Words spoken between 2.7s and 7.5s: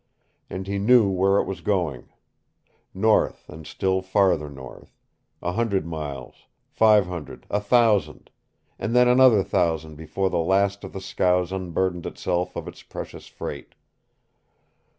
north, and still farther north; a hundred miles, five hundred,